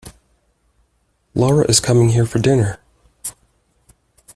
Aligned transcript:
Lara 1.35 1.63
is 1.65 1.79
coming 1.79 2.09
here 2.09 2.25
for 2.25 2.39
dinner. 2.39 2.79